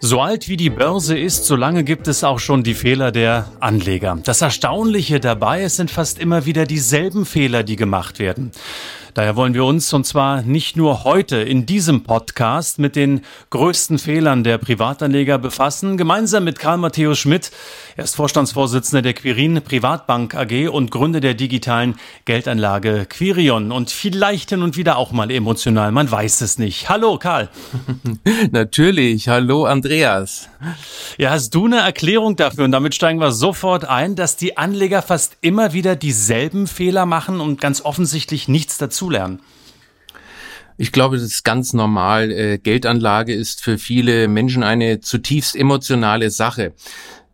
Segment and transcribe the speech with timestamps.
[0.00, 3.50] So alt wie die Börse ist, so lange gibt es auch schon die Fehler der
[3.58, 4.16] Anleger.
[4.22, 8.52] Das Erstaunliche dabei, es sind fast immer wieder dieselben Fehler, die gemacht werden.
[9.18, 13.98] Daher wollen wir uns, und zwar nicht nur heute in diesem Podcast, mit den größten
[13.98, 17.50] Fehlern der Privatanleger befassen, gemeinsam mit Karl Matthäus Schmidt.
[17.96, 21.96] Er ist Vorstandsvorsitzender der Quirin Privatbank AG und Gründer der digitalen
[22.26, 23.72] Geldanlage Quirion.
[23.72, 26.88] Und vielleicht hin und wieder auch mal emotional, man weiß es nicht.
[26.88, 27.48] Hallo Karl.
[28.52, 29.26] Natürlich.
[29.26, 30.48] Hallo Andreas.
[31.16, 32.64] Ja, hast du eine Erklärung dafür?
[32.64, 37.40] Und damit steigen wir sofort ein, dass die Anleger fast immer wieder dieselben Fehler machen
[37.40, 39.40] und ganz offensichtlich nichts dazu dazulernen?
[40.80, 42.30] Ich glaube, das ist ganz normal.
[42.30, 46.72] Äh, Geldanlage ist für viele Menschen eine zutiefst emotionale Sache.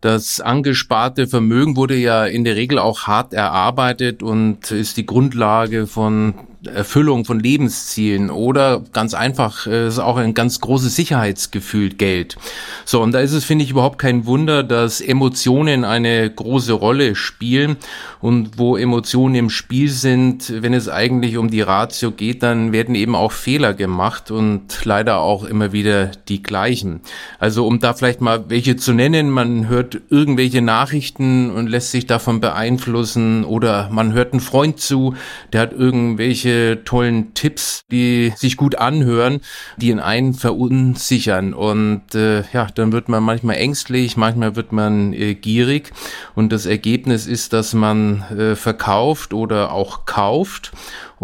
[0.01, 5.85] Das angesparte Vermögen wurde ja in der Regel auch hart erarbeitet und ist die Grundlage
[5.87, 6.33] von
[6.67, 12.37] Erfüllung von Lebenszielen oder ganz einfach, es ist auch ein ganz großes Sicherheitsgefühl Geld.
[12.85, 17.15] So, und da ist es, finde ich, überhaupt kein Wunder, dass Emotionen eine große Rolle
[17.15, 17.77] spielen
[18.21, 22.95] und wo Emotionen im Spiel sind, wenn es eigentlich um die Ratio geht, dann werden
[22.95, 27.01] eben auch Fehler gemacht und leider auch immer wieder die gleichen.
[27.39, 32.07] Also um da vielleicht mal welche zu nennen, man hört irgendwelche Nachrichten und lässt sich
[32.07, 35.15] davon beeinflussen oder man hört einen Freund zu,
[35.53, 39.41] der hat irgendwelche tollen Tipps, die sich gut anhören,
[39.77, 41.53] die in einen verunsichern.
[41.53, 45.91] Und äh, ja, dann wird man manchmal ängstlich, manchmal wird man äh, gierig.
[46.35, 50.71] Und das Ergebnis ist, dass man äh, verkauft oder auch kauft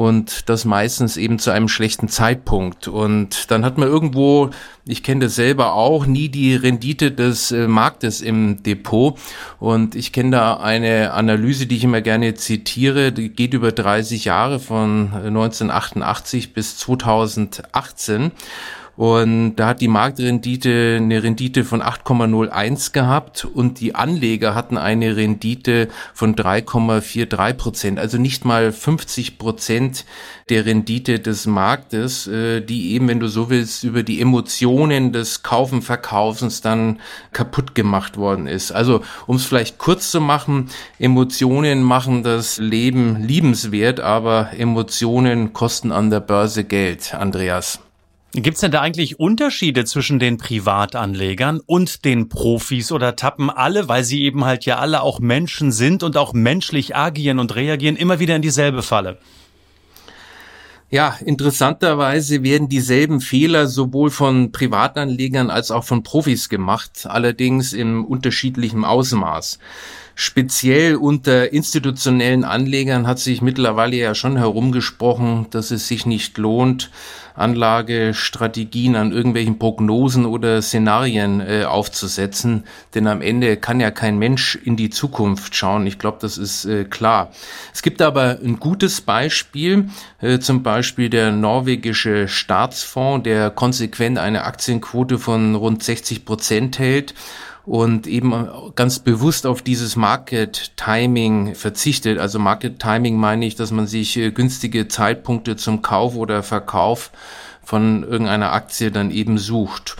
[0.02, 2.88] und das meistens eben zu einem schlechten Zeitpunkt.
[2.88, 4.50] Und dann hat man irgendwo,
[4.84, 9.20] ich kenne das selber auch, nie die Rendite des äh, Marktes im Depot.
[9.60, 14.26] Und ich kenne da eine Analyse, die ich immer gerne zitiere, die geht über 30
[14.26, 18.32] Jahre von 1988 bis 2018.
[19.02, 25.16] Und da hat die Marktrendite eine Rendite von 8,01 gehabt und die Anleger hatten eine
[25.16, 27.98] Rendite von 3,43 Prozent.
[27.98, 30.06] Also nicht mal 50 Prozent
[30.50, 35.42] der Rendite des Marktes, äh, die eben, wenn du so willst, über die Emotionen des
[35.42, 37.00] Kaufen, Verkaufens dann
[37.34, 38.72] kaputt gemacht worden ist.
[38.72, 40.70] Also, um es vielleicht kurz zu machen,
[41.00, 47.80] Emotionen machen das Leben liebenswert, aber Emotionen kosten an der Börse Geld, Andreas.
[48.34, 53.90] Gibt es denn da eigentlich Unterschiede zwischen den Privatanlegern und den Profis oder tappen alle,
[53.90, 57.98] weil sie eben halt ja alle auch Menschen sind und auch menschlich agieren und reagieren,
[57.98, 59.18] immer wieder in dieselbe Falle?
[60.90, 68.06] Ja, interessanterweise werden dieselben Fehler sowohl von Privatanlegern als auch von Profis gemacht, allerdings im
[68.06, 69.60] unterschiedlichen Ausmaß.
[70.24, 76.92] Speziell unter institutionellen Anlegern hat sich mittlerweile ja schon herumgesprochen, dass es sich nicht lohnt,
[77.34, 84.60] Anlagestrategien an irgendwelchen Prognosen oder Szenarien äh, aufzusetzen, denn am Ende kann ja kein Mensch
[84.64, 85.88] in die Zukunft schauen.
[85.88, 87.32] Ich glaube, das ist äh, klar.
[87.74, 89.90] Es gibt aber ein gutes Beispiel,
[90.20, 97.16] äh, zum Beispiel der norwegische Staatsfonds, der konsequent eine Aktienquote von rund 60 Prozent hält
[97.66, 98.34] und eben
[98.76, 102.18] ganz bewusst auf dieses Market Timing verzichtet.
[102.20, 107.12] Also Market Timing meine ich, dass man sich äh, günstige Zeitpunkte zum Kauf oder Verkauf
[107.64, 109.96] von irgendeiner Aktie dann eben sucht.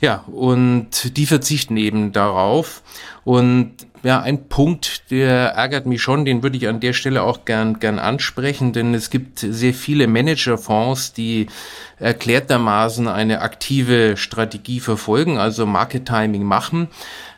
[0.00, 2.82] Ja, und die verzichten eben darauf.
[3.24, 3.72] Und
[4.02, 7.80] ja, ein Punkt, der ärgert mich schon, den würde ich an der Stelle auch gern,
[7.80, 11.48] gern ansprechen, denn es gibt sehr viele Managerfonds, die
[11.98, 16.88] erklärtermaßen eine aktive Strategie verfolgen, also Market Timing machen.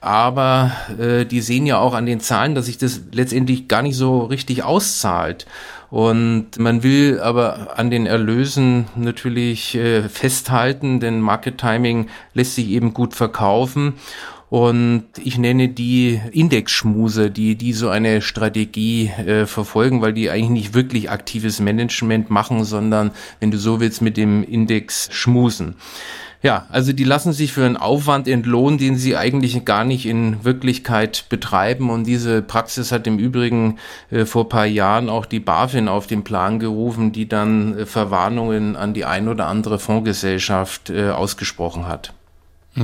[0.00, 3.96] Aber äh, die sehen ja auch an den Zahlen, dass sich das letztendlich gar nicht
[3.96, 5.47] so richtig auszahlt.
[5.92, 12.68] Und man will aber an den Erlösen natürlich äh, festhalten, denn Market Timing lässt sich
[12.68, 13.92] eben gut verkaufen.
[14.48, 20.50] Und ich nenne die Indexschmuse, die, die so eine Strategie äh, verfolgen, weil die eigentlich
[20.50, 23.10] nicht wirklich aktives Management machen, sondern,
[23.41, 25.77] wenn du so willst, mit dem Index schmusen.
[26.42, 30.44] Ja, also die lassen sich für einen Aufwand entlohnen, den sie eigentlich gar nicht in
[30.44, 31.89] Wirklichkeit betreiben.
[31.89, 33.78] Und diese Praxis hat im Übrigen
[34.10, 38.74] äh, vor paar Jahren auch die BaFin auf den Plan gerufen, die dann äh, Verwarnungen
[38.74, 42.12] an die ein oder andere Fondsgesellschaft äh, ausgesprochen hat.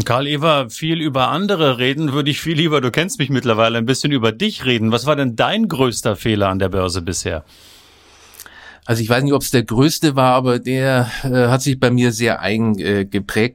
[0.05, 3.87] Karl Ewer, viel über andere reden, würde ich viel lieber, du kennst mich mittlerweile, ein
[3.87, 4.93] bisschen über dich reden.
[4.93, 7.43] Was war denn dein größter Fehler an der Börse bisher?
[8.89, 11.91] Also ich weiß nicht, ob es der größte war, aber der äh, hat sich bei
[11.91, 13.07] mir sehr eigen äh.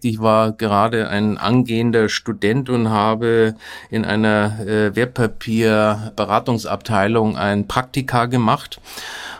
[0.05, 3.55] Ich war gerade ein angehender Student und habe
[3.89, 8.79] in einer äh, Wertpapierberatungsabteilung ein Praktika gemacht.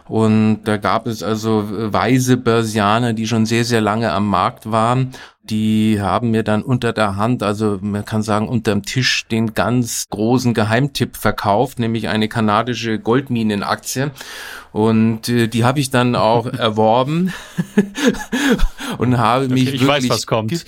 [0.07, 5.13] Und da gab es also weise Börsianer, die schon sehr, sehr lange am Markt waren
[5.44, 10.06] die haben mir dann unter der Hand, also man kann sagen unterm Tisch, den ganz
[10.10, 14.12] großen Geheimtipp verkauft, nämlich eine kanadische Goldminenaktie.
[14.74, 17.31] Und äh, die habe ich dann auch erworben
[18.98, 20.66] und habe mich okay, ich wirklich, weiß, was kommt.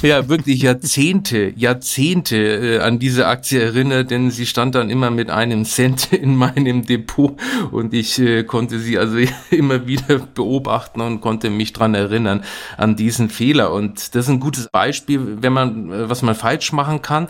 [0.00, 5.28] ja wirklich Jahrzehnte, Jahrzehnte äh, an diese Aktie erinnert, denn sie stand dann immer mit
[5.30, 7.36] einem Cent in meinem Depot
[7.72, 9.18] und ich äh, konnte sie also
[9.50, 12.44] immer wieder beobachten und konnte mich dran erinnern
[12.76, 13.72] an diesen Fehler.
[13.72, 17.26] Und das ist ein gutes Beispiel, wenn man äh, was man falsch machen kann.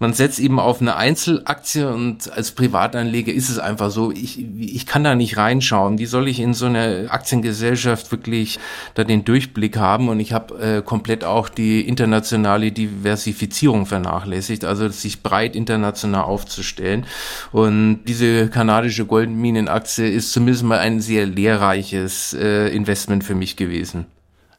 [0.00, 4.84] Man setzt eben auf eine Einzelaktie und als Privatanleger ist es einfach so, ich, ich
[4.84, 5.98] kann da nicht reinschauen anschauen.
[5.98, 8.58] Wie soll ich in so einer Aktiengesellschaft wirklich
[8.94, 10.08] da den Durchblick haben?
[10.08, 17.06] Und ich habe äh, komplett auch die internationale Diversifizierung vernachlässigt, also sich breit international aufzustellen.
[17.52, 24.06] Und diese kanadische Goldminenaktie ist zumindest mal ein sehr lehrreiches äh, Investment für mich gewesen.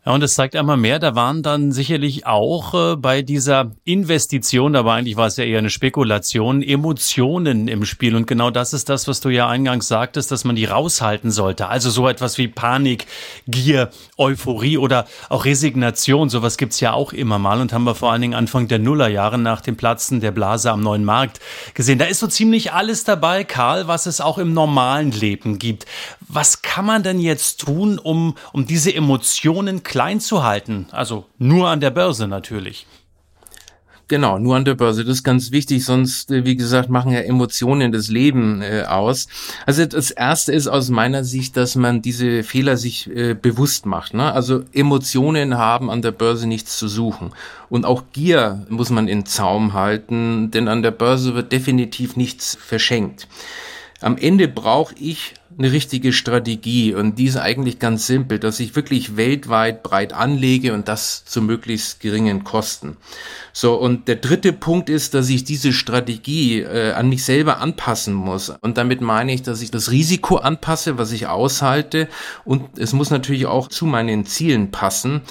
[0.10, 4.76] Ja, und es zeigt einmal mehr, da waren dann sicherlich auch äh, bei dieser Investition,
[4.76, 8.16] aber eigentlich war es ja eher eine Spekulation, Emotionen im Spiel.
[8.16, 11.68] Und genau das ist das, was du ja eingangs sagtest, dass man die raushalten sollte.
[11.68, 13.06] Also so etwas wie Panik,
[13.46, 18.12] Gier, Euphorie oder auch Resignation, sowas gibt's ja auch immer mal und haben wir vor
[18.12, 21.40] allen Dingen Anfang der Nullerjahre nach dem Platzen der Blase am neuen Markt
[21.76, 22.00] gesehen.
[22.00, 25.86] Da ist so ziemlich alles dabei, Karl, was es auch im normalen Leben gibt.
[26.28, 30.86] Was kann man denn jetzt tun, um, um diese Emotionen klein zu halten?
[30.92, 32.88] Also nur an der Börse natürlich.
[34.08, 35.04] Genau, nur an der Börse.
[35.04, 39.28] Das ist ganz wichtig, sonst, äh, wie gesagt, machen ja Emotionen das Leben äh, aus.
[39.66, 44.14] Also das Erste ist aus meiner Sicht, dass man diese Fehler sich äh, bewusst macht.
[44.14, 44.32] Ne?
[44.32, 47.32] Also Emotionen haben an der Börse nichts zu suchen.
[47.68, 52.58] Und auch Gier muss man in Zaum halten, denn an der Börse wird definitiv nichts
[52.60, 53.28] verschenkt.
[54.02, 58.76] Am Ende brauche ich eine richtige Strategie und die ist eigentlich ganz simpel, dass ich
[58.76, 62.96] wirklich weltweit breit anlege und das zu möglichst geringen Kosten.
[63.52, 68.14] So, und der dritte Punkt ist, dass ich diese Strategie äh, an mich selber anpassen
[68.14, 68.54] muss.
[68.62, 72.08] Und damit meine ich, dass ich das Risiko anpasse, was ich aushalte
[72.46, 75.22] und es muss natürlich auch zu meinen Zielen passen.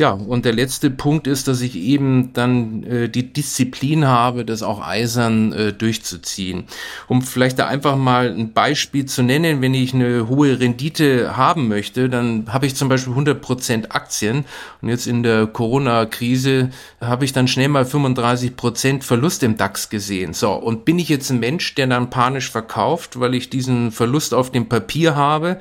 [0.00, 4.62] Ja, und der letzte Punkt ist, dass ich eben dann äh, die Disziplin habe, das
[4.62, 6.64] auch eisern äh, durchzuziehen.
[7.06, 11.68] Um vielleicht da einfach mal ein Beispiel zu nennen, wenn ich eine hohe Rendite haben
[11.68, 14.46] möchte, dann habe ich zum Beispiel 100% Aktien
[14.80, 16.70] und jetzt in der Corona-Krise
[17.02, 20.32] habe ich dann schnell mal 35% Verlust im DAX gesehen.
[20.32, 24.32] So, und bin ich jetzt ein Mensch, der dann panisch verkauft, weil ich diesen Verlust
[24.32, 25.60] auf dem Papier habe?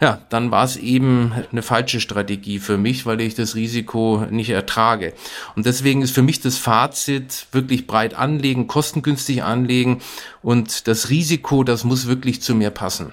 [0.00, 4.50] Ja, dann war es eben eine falsche Strategie für mich, weil ich das Risiko nicht
[4.50, 5.14] ertrage.
[5.54, 10.00] Und deswegen ist für mich das Fazit wirklich breit anlegen, kostengünstig anlegen
[10.42, 13.12] und das Risiko, das muss wirklich zu mir passen.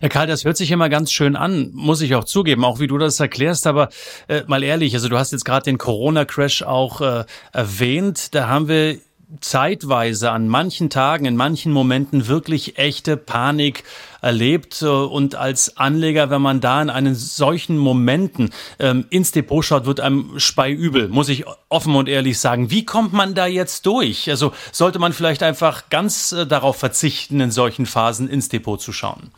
[0.00, 2.86] Herr Karl, das hört sich immer ganz schön an, muss ich auch zugeben, auch wie
[2.86, 3.90] du das erklärst, aber
[4.28, 8.68] äh, mal ehrlich, also du hast jetzt gerade den Corona-Crash auch äh, erwähnt, da haben
[8.68, 8.98] wir
[9.40, 13.84] zeitweise an manchen Tagen, in manchen Momenten wirklich echte Panik
[14.20, 14.82] erlebt.
[14.82, 20.00] Und als Anleger, wenn man da in einen solchen Momenten ähm, ins Depot schaut, wird
[20.00, 22.70] einem speiübel, muss ich offen und ehrlich sagen.
[22.70, 24.30] Wie kommt man da jetzt durch?
[24.30, 28.92] Also sollte man vielleicht einfach ganz äh, darauf verzichten, in solchen Phasen ins Depot zu
[28.92, 29.30] schauen?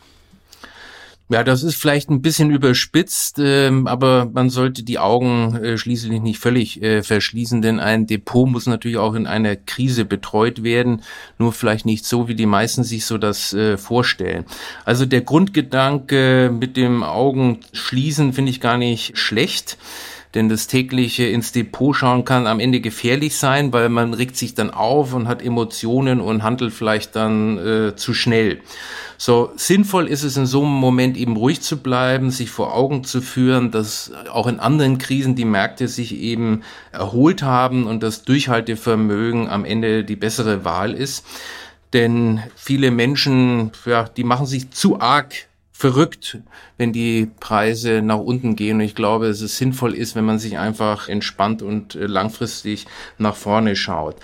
[1.29, 6.21] Ja, das ist vielleicht ein bisschen überspitzt, ähm, aber man sollte die Augen äh, schließlich
[6.21, 11.01] nicht völlig äh, verschließen, denn ein Depot muss natürlich auch in einer Krise betreut werden,
[11.37, 14.45] nur vielleicht nicht so, wie die meisten sich so das äh, vorstellen.
[14.85, 19.77] Also der Grundgedanke mit dem Augen schließen finde ich gar nicht schlecht
[20.37, 24.53] denn das tägliche ins Depot schauen kann am Ende gefährlich sein, weil man regt sich
[24.53, 28.61] dann auf und hat Emotionen und handelt vielleicht dann äh, zu schnell.
[29.17, 33.03] So sinnvoll ist es in so einem Moment eben ruhig zu bleiben, sich vor Augen
[33.03, 38.23] zu führen, dass auch in anderen Krisen die Märkte sich eben erholt haben und das
[38.23, 41.25] Durchhaltevermögen am Ende die bessere Wahl ist.
[41.93, 45.33] Denn viele Menschen, ja, die machen sich zu arg
[45.77, 46.39] verrückt,
[46.77, 48.77] wenn die Preise nach unten gehen.
[48.77, 52.87] Und ich glaube, dass es sinnvoll ist, wenn man sich einfach entspannt und äh, langfristig
[53.19, 54.15] nach vorne schaut.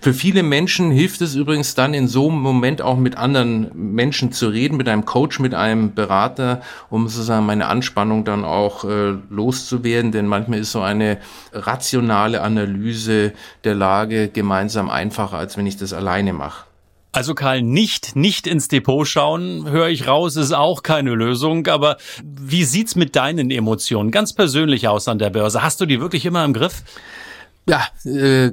[0.00, 4.32] Für viele Menschen hilft es übrigens dann in so einem Moment auch mit anderen Menschen
[4.32, 9.14] zu reden, mit einem Coach, mit einem Berater, um sozusagen meine Anspannung dann auch äh,
[9.28, 10.12] loszuwerden.
[10.12, 11.18] Denn manchmal ist so eine
[11.52, 16.71] rationale Analyse der Lage gemeinsam einfacher, als wenn ich das alleine mache.
[17.14, 21.66] Also Karl, nicht, nicht ins Depot schauen, höre ich raus, ist auch keine Lösung.
[21.66, 25.62] Aber wie sieht's mit deinen Emotionen ganz persönlich aus an der Börse?
[25.62, 26.82] Hast du die wirklich immer im Griff?
[27.68, 28.50] Ja, äh,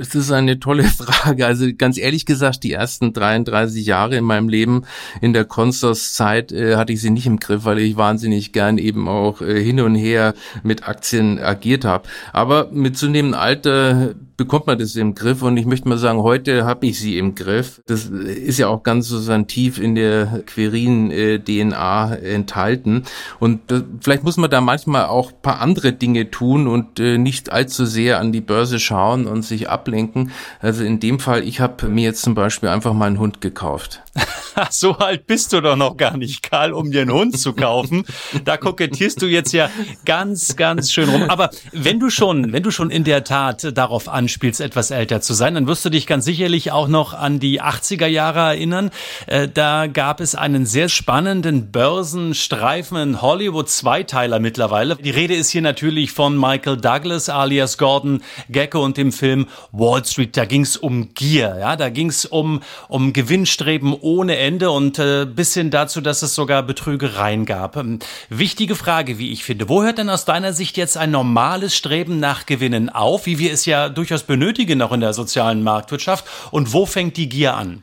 [0.00, 1.46] es ist eine tolle Frage.
[1.46, 4.84] Also ganz ehrlich gesagt, die ersten 33 Jahre in meinem Leben
[5.20, 9.06] in der Constors-Zeit äh, hatte ich sie nicht im Griff, weil ich wahnsinnig gern eben
[9.06, 12.08] auch äh, hin und her mit Aktien agiert habe.
[12.32, 16.64] Aber mit zunehmendem Alter bekommt man das im Griff und ich möchte mal sagen, heute
[16.64, 17.82] habe ich sie im Griff.
[17.86, 23.02] Das ist ja auch ganz so tief in der Querin-DNA enthalten
[23.40, 27.50] und das, vielleicht muss man da manchmal auch paar andere Dinge tun und äh, nicht
[27.50, 30.30] allzu sehr an die Börse schauen und sich ablenken.
[30.60, 34.02] Also in dem Fall, ich habe mir jetzt zum Beispiel einfach mal einen Hund gekauft.
[34.70, 38.04] so alt bist du doch noch gar nicht, Karl, um dir einen Hund zu kaufen.
[38.44, 39.70] Da kokettierst du jetzt ja
[40.04, 41.24] ganz, ganz schön rum.
[41.28, 45.34] Aber wenn du schon, wenn du schon in der Tat darauf anspielst, etwas älter zu
[45.34, 48.90] sein, dann wirst du dich ganz sicherlich auch noch an die 80er Jahre erinnern.
[49.26, 54.96] Äh, da gab es einen sehr spannenden Börsenstreifen in Hollywood, Zweiteiler mittlerweile.
[54.96, 60.04] Die Rede ist hier natürlich von Michael Douglas alias Gordon Gecko und dem Film Wall
[60.04, 60.36] Street.
[60.36, 64.98] Da ging es um Gier, ja, da ging es um, um Gewinnstreben ohne Ende und
[64.98, 67.76] äh, bis hin dazu, dass es sogar Betrügereien gab.
[67.76, 69.68] Ähm, wichtige Frage, wie ich finde.
[69.68, 73.52] Wo hört denn aus deiner Sicht jetzt ein normales Streben nach Gewinnen auf, wie wir
[73.52, 76.24] es ja durchaus benötigen noch in der sozialen Marktwirtschaft?
[76.50, 77.82] Und wo fängt die Gier an?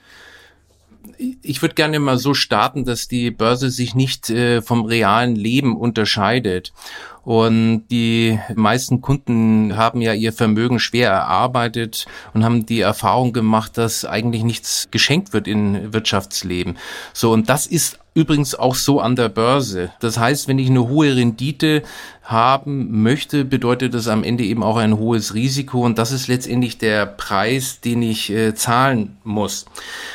[1.41, 5.77] ich würde gerne mal so starten, dass die Börse sich nicht äh, vom realen Leben
[5.77, 6.73] unterscheidet.
[7.25, 13.77] Und die meisten Kunden haben ja ihr Vermögen schwer erarbeitet und haben die Erfahrung gemacht,
[13.77, 16.77] dass eigentlich nichts geschenkt wird in Wirtschaftsleben.
[17.13, 19.91] So, und das ist übrigens auch so an der Börse.
[19.99, 21.83] Das heißt, wenn ich eine hohe Rendite
[22.23, 26.77] haben möchte, bedeutet das am Ende eben auch ein hohes Risiko und das ist letztendlich
[26.77, 29.65] der Preis, den ich äh, zahlen muss.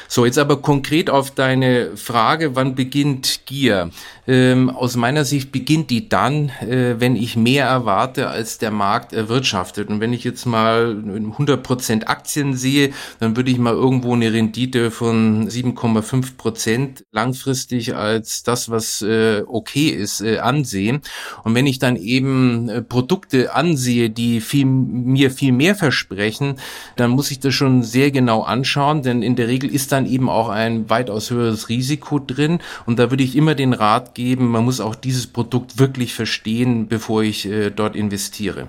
[0.09, 3.91] So, jetzt aber konkret auf deine Frage, wann beginnt Gier?
[4.27, 9.13] Ähm, aus meiner Sicht beginnt die dann, äh, wenn ich mehr erwarte, als der Markt
[9.13, 9.89] erwirtschaftet.
[9.89, 14.91] Und wenn ich jetzt mal 100% Aktien sehe, dann würde ich mal irgendwo eine Rendite
[14.91, 21.01] von 7,5 Prozent langfristig als das, was äh, okay ist, äh, ansehen.
[21.45, 26.57] Und wenn ich dann eben äh, Produkte ansehe, die viel, mir viel mehr versprechen,
[26.97, 30.29] dann muss ich das schon sehr genau anschauen, denn in der Regel ist dann eben
[30.29, 32.59] auch ein weitaus höheres Risiko drin.
[32.87, 36.90] Und da würde ich immer den Rat geben, man muss auch dieses Produkt wirklich verstehen,
[36.91, 38.69] bevor ich äh, dort investiere.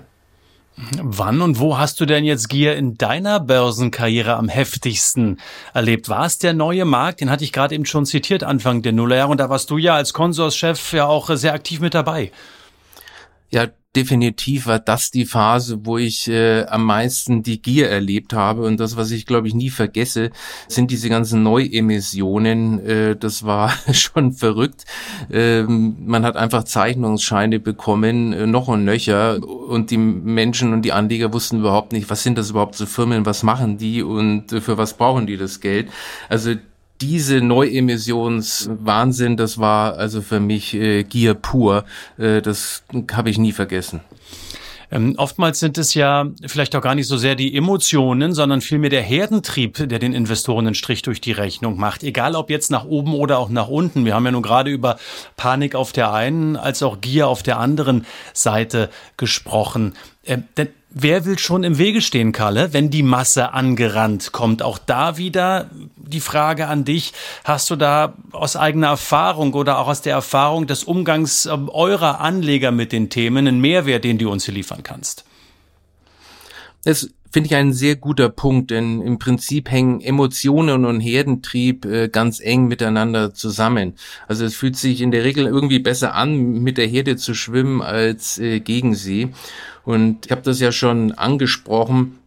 [1.02, 5.38] Wann und wo hast du denn jetzt Gier in deiner Börsenkarriere am heftigsten
[5.74, 6.08] erlebt?
[6.08, 7.20] War es der neue Markt?
[7.20, 9.30] Den hatte ich gerade eben schon zitiert, Anfang der Nullerjahre.
[9.30, 12.32] Und da warst du ja als Konsorschef ja auch sehr aktiv mit dabei.
[13.50, 18.62] Ja, definitiv war das die Phase, wo ich äh, am meisten die Gier erlebt habe.
[18.62, 20.30] Und das, was ich, glaube ich, nie vergesse,
[20.68, 22.84] sind diese ganzen Neuemissionen.
[22.86, 24.84] Äh, das war schon verrückt.
[25.30, 29.42] Ähm, man hat einfach Zeichnungsscheine bekommen, äh, noch und nöcher.
[29.42, 33.26] Und die Menschen und die Anleger wussten überhaupt nicht, was sind das überhaupt für Firmen,
[33.26, 35.90] was machen die und äh, für was brauchen die das Geld.
[36.28, 36.54] Also
[37.02, 41.84] diese Neuemissionswahnsinn, das war also für mich äh, Gier pur.
[42.16, 44.00] Äh, das habe ich nie vergessen.
[44.92, 48.90] Ähm, oftmals sind es ja vielleicht auch gar nicht so sehr die Emotionen, sondern vielmehr
[48.90, 52.04] der Herdentrieb, der den Investoren einen Strich durch die Rechnung macht.
[52.04, 54.04] Egal ob jetzt nach oben oder auch nach unten.
[54.04, 54.98] Wir haben ja nun gerade über
[55.36, 58.04] Panik auf der einen als auch Gier auf der anderen
[58.34, 59.94] Seite gesprochen.
[60.24, 64.62] Ähm, denn Wer will schon im Wege stehen, Kalle, wenn die Masse angerannt kommt?
[64.62, 67.14] Auch da wieder die Frage an dich.
[67.44, 72.20] Hast du da aus eigener Erfahrung oder auch aus der Erfahrung des Umgangs ähm, eurer
[72.20, 75.24] Anleger mit den Themen einen Mehrwert, den du uns hier liefern kannst?
[76.84, 82.08] Es finde ich ein sehr guter Punkt, denn im Prinzip hängen Emotionen und Herdentrieb äh,
[82.08, 83.94] ganz eng miteinander zusammen.
[84.28, 87.80] Also es fühlt sich in der Regel irgendwie besser an, mit der Herde zu schwimmen
[87.80, 89.30] als äh, gegen sie.
[89.84, 92.18] Und ich habe das ja schon angesprochen.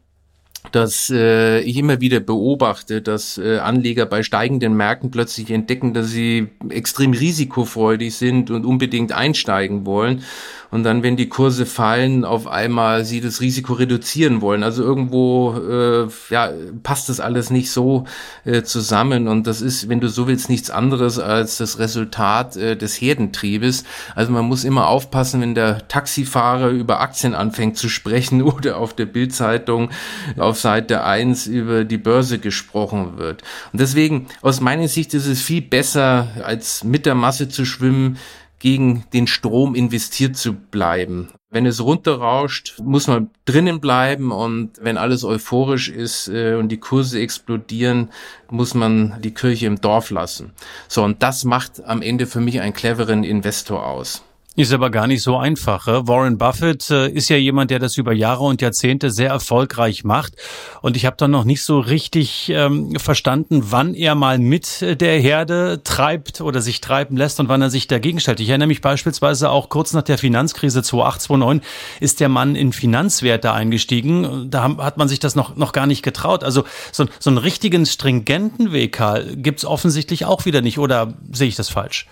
[0.72, 6.10] dass äh, ich immer wieder beobachte, dass äh, Anleger bei steigenden Märkten plötzlich entdecken, dass
[6.10, 10.24] sie extrem risikofreudig sind und unbedingt einsteigen wollen
[10.72, 14.64] und dann, wenn die Kurse fallen, auf einmal sie das Risiko reduzieren wollen.
[14.64, 16.52] Also irgendwo äh, ja,
[16.84, 18.06] passt das alles nicht so
[18.46, 22.76] äh, zusammen und das ist, wenn du so willst, nichts anderes als das Resultat äh,
[22.76, 23.84] des Herdentriebes.
[24.16, 28.94] Also man muss immer aufpassen, wenn der Taxifahrer über Aktien anfängt zu sprechen oder auf
[28.94, 29.90] der Bildzeitung
[30.38, 33.44] auf Seite 1 über die Börse gesprochen wird.
[33.72, 38.18] Und deswegen, aus meiner Sicht ist es viel besser, als mit der Masse zu schwimmen,
[38.66, 41.28] gegen den Strom investiert zu bleiben.
[41.52, 46.80] Wenn es runterrauscht, muss man drinnen bleiben und wenn alles euphorisch ist äh, und die
[46.80, 48.10] Kurse explodieren,
[48.50, 50.54] muss man die Kirche im Dorf lassen.
[50.88, 54.24] So, und das macht am Ende für mich einen cleveren Investor aus.
[54.58, 55.86] Ist aber gar nicht so einfach.
[55.86, 60.36] Warren Buffett äh, ist ja jemand, der das über Jahre und Jahrzehnte sehr erfolgreich macht.
[60.82, 65.20] Und ich habe dann noch nicht so richtig ähm, verstanden, wann er mal mit der
[65.20, 68.40] Herde treibt oder sich treiben lässt und wann er sich dagegen stellt.
[68.40, 71.62] Ich erinnere mich beispielsweise auch kurz nach der Finanzkrise 2008, 2009
[72.00, 74.50] ist der Mann in Finanzwerte eingestiegen.
[74.50, 76.46] Da hat man sich das noch, noch gar nicht getraut.
[76.46, 79.02] Also so, so einen richtigen stringenten Weg
[79.36, 80.80] gibt's offensichtlich auch wieder nicht.
[80.80, 82.08] Oder sehe ich das falsch?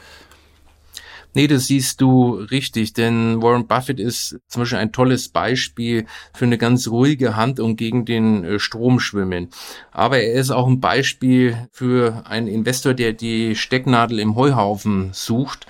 [1.33, 6.45] Nee, das siehst du richtig, denn Warren Buffett ist zum Beispiel ein tolles Beispiel für
[6.45, 9.49] eine ganz ruhige Hand und gegen den äh, Strom schwimmen.
[9.91, 15.65] Aber er ist auch ein Beispiel für einen Investor, der die Stecknadel im Heuhaufen sucht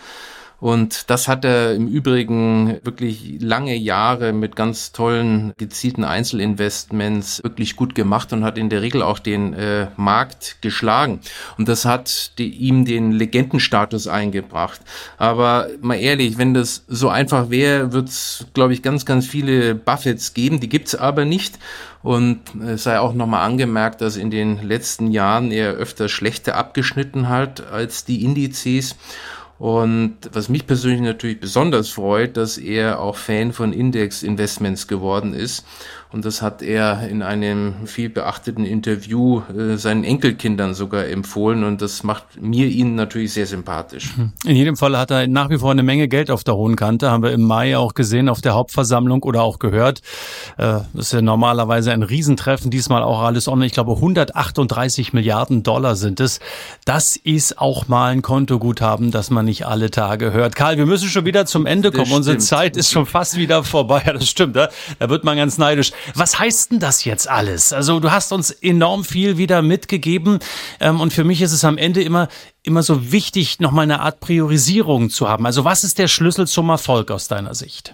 [0.64, 7.76] und das hat er im Übrigen wirklich lange Jahre mit ganz tollen gezielten Einzelinvestments wirklich
[7.76, 11.20] gut gemacht und hat in der Regel auch den äh, Markt geschlagen.
[11.58, 14.80] Und das hat die, ihm den Legendenstatus eingebracht.
[15.18, 19.76] Aber mal ehrlich, wenn das so einfach wäre, wird es, glaube ich, ganz, ganz viele
[19.76, 20.62] Buffets geben.
[20.62, 21.60] Die gibt's aber nicht.
[22.04, 27.28] Und es sei auch nochmal angemerkt, dass in den letzten Jahren er öfter schlechter abgeschnitten
[27.28, 28.96] hat als die Indizes.
[29.64, 35.64] Und was mich persönlich natürlich besonders freut, dass er auch Fan von Index-Investments geworden ist
[36.14, 41.64] und das hat er in einem viel beachteten Interview äh, seinen Enkelkindern sogar empfohlen.
[41.64, 44.16] Und das macht mir ihn natürlich sehr sympathisch.
[44.16, 44.32] Hm.
[44.46, 47.10] In jedem Fall hat er nach wie vor eine Menge Geld auf der hohen Kante.
[47.10, 50.02] Haben wir im Mai auch gesehen auf der Hauptversammlung oder auch gehört.
[50.58, 52.70] Äh, das ist ja normalerweise ein Riesentreffen.
[52.70, 53.66] Diesmal auch alles online.
[53.66, 56.40] Ich glaube, 138 Milliarden Dollar sind es.
[56.86, 60.56] Das ist auch mal ein Kontoguthaben, das man nicht alle Tage hört.
[60.56, 62.12] Karl, wir müssen schon wieder zum Ende kommen.
[62.12, 64.04] Unsere Zeit ist schon fast wieder vorbei.
[64.06, 64.56] Ja, das stimmt.
[64.56, 64.70] Da
[65.00, 65.92] wird man ganz neidisch.
[66.16, 67.72] Was heißt denn das jetzt alles?
[67.72, 70.40] Also du hast uns enorm viel wieder mitgegeben
[70.80, 72.28] ähm, und für mich ist es am Ende immer
[72.64, 75.46] immer so wichtig, nochmal eine Art Priorisierung zu haben.
[75.46, 77.94] Also was ist der Schlüssel zum Erfolg aus deiner Sicht?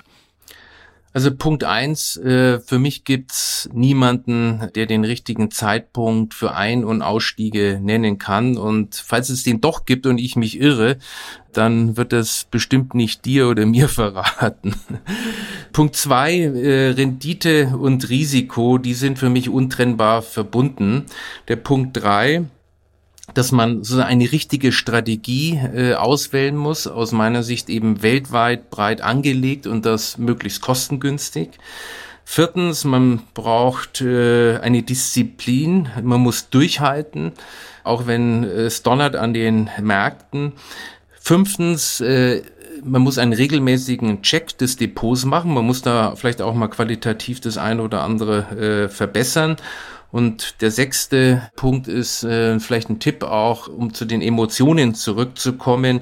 [1.11, 7.01] Also Punkt eins, äh, für mich gibt's niemanden, der den richtigen Zeitpunkt für Ein- und
[7.01, 8.57] Ausstiege nennen kann.
[8.57, 10.97] Und falls es den doch gibt und ich mich irre,
[11.51, 14.75] dann wird es bestimmt nicht dir oder mir verraten.
[15.73, 21.05] Punkt zwei, äh, Rendite und Risiko, die sind für mich untrennbar verbunden.
[21.47, 22.45] Der Punkt drei,
[23.33, 29.01] dass man so eine richtige Strategie äh, auswählen muss, aus meiner Sicht eben weltweit breit
[29.01, 31.51] angelegt und das möglichst kostengünstig.
[32.31, 37.31] Viertens, man braucht äh, eine Disziplin, man muss durchhalten,
[37.83, 40.53] auch wenn es donnert an den Märkten.
[41.19, 42.43] Fünftens, äh,
[42.83, 47.41] man muss einen regelmäßigen Check des Depots machen, man muss da vielleicht auch mal qualitativ
[47.41, 49.57] das eine oder andere äh, verbessern.
[50.11, 56.01] Und der sechste Punkt ist äh, vielleicht ein Tipp auch, um zu den Emotionen zurückzukommen,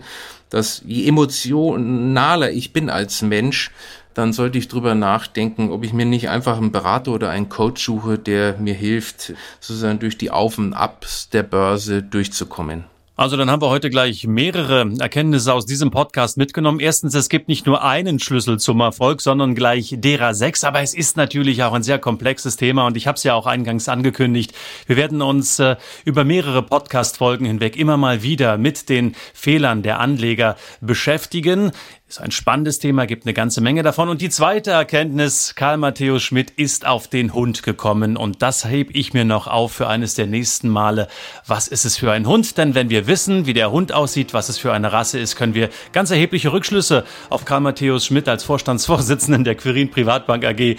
[0.49, 3.71] dass je emotionaler ich bin als Mensch,
[4.13, 7.85] dann sollte ich drüber nachdenken, ob ich mir nicht einfach einen Berater oder einen Coach
[7.85, 12.85] suche, der mir hilft, sozusagen durch die Auf und Abs der Börse durchzukommen.
[13.19, 16.79] Also dann haben wir heute gleich mehrere Erkenntnisse aus diesem Podcast mitgenommen.
[16.79, 20.63] Erstens, es gibt nicht nur einen Schlüssel zum Erfolg, sondern gleich derer sechs.
[20.63, 23.47] Aber es ist natürlich auch ein sehr komplexes Thema und ich habe es ja auch
[23.47, 24.53] eingangs angekündigt.
[24.85, 29.99] Wir werden uns äh, über mehrere Podcast-Folgen hinweg immer mal wieder mit den Fehlern der
[29.99, 31.71] Anleger beschäftigen.
[32.09, 34.07] Ist ein spannendes Thema, gibt eine ganze Menge davon.
[34.07, 38.15] Und die zweite Erkenntnis, Karl Matthäus Schmidt ist auf den Hund gekommen.
[38.15, 41.09] Und das heb ich mir noch auf für eines der nächsten Male.
[41.47, 42.57] Was ist es für ein Hund?
[42.57, 45.53] Denn wenn wir wissen, wie der Hund aussieht, was es für eine Rasse ist, können
[45.53, 50.77] wir ganz erhebliche Rückschlüsse auf Karl Matthäus Schmidt als Vorstandsvorsitzenden der Quirin Privatbank AG äh,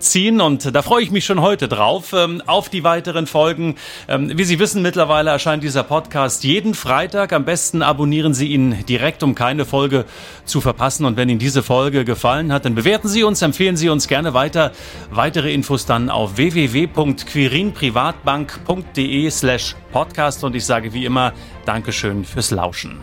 [0.00, 0.40] ziehen.
[0.40, 3.76] Und da freue ich mich schon heute drauf, ähm, auf die weiteren Folgen.
[4.08, 7.32] Ähm, wie Sie wissen, mittlerweile erscheint dieser Podcast jeden Freitag.
[7.32, 10.04] Am besten abonnieren Sie ihn direkt, um keine Folge
[10.48, 11.04] zu verpassen.
[11.04, 14.34] Und wenn Ihnen diese Folge gefallen hat, dann bewerten Sie uns, empfehlen Sie uns gerne
[14.34, 14.72] weiter.
[15.10, 20.42] Weitere Infos dann auf www.quirinprivatbank.de slash podcast.
[20.44, 21.32] Und ich sage wie immer
[21.64, 22.98] Dankeschön fürs Lauschen.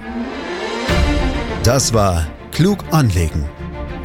[1.63, 3.45] Das war Klug anlegen.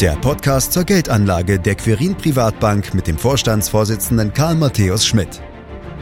[0.00, 5.42] Der Podcast zur Geldanlage der Quirin Privatbank mit dem Vorstandsvorsitzenden Karl Matthäus Schmidt.